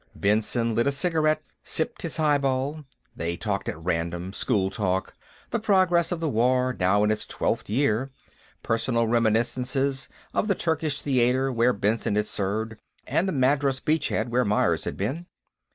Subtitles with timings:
[0.15, 2.85] Benson lit a cigarette, sipped his highball.
[3.15, 5.13] They talked at random school talk;
[5.51, 8.09] the progress of the war, now in its twelfth year;
[8.63, 14.43] personal reminiscences, of the Turkish Theater where Benson had served, and the Madras Beachhead, where
[14.43, 15.27] Myers had been.